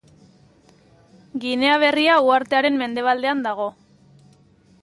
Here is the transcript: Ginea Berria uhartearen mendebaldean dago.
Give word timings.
Ginea 1.43 1.75
Berria 1.85 2.17
uhartearen 2.31 2.83
mendebaldean 2.83 3.49
dago. 3.49 3.73